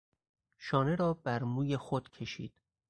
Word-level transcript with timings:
شانه 0.57 0.95
را 0.95 1.13
بر 1.13 1.43
موی 1.43 1.77
خود 1.77 2.09
کشید. 2.09 2.53